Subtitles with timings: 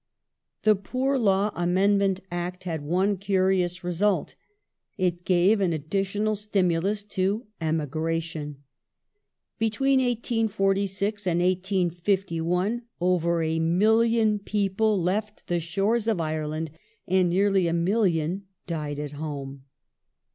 [0.63, 4.33] The Poor Law Amendment Act had one curious result.
[4.97, 8.63] It gave an additional stimulus to emigration.
[9.59, 16.71] Between 1846 and 1851 over a million people left the shores of Ireland,
[17.07, 19.65] and nearly a million died at home.